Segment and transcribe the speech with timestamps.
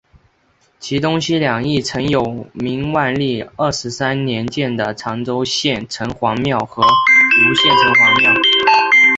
[0.79, 8.33] 其东西两翼曾有明万历二十三年建的长洲县城隍庙和吴县城隍庙。